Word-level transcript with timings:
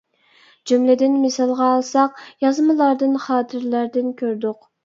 جۈملىدىن 0.71 1.17
مىسالغا 1.25 1.67
ئالساق، 1.75 2.17
يازمىلاردىن، 2.47 3.17
خاتىرىلەردىن 3.27 4.13
كۆردۇق. 4.25 4.63